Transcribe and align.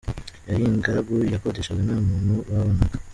Yari 0.49 0.63
ingaragu, 0.71 1.15
yakodeshaga 1.33 1.81
nta 1.87 1.97
muntu 2.07 2.33
babanaga. 2.49 2.95